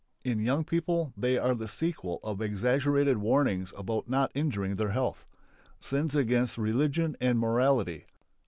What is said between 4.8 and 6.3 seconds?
health. Sins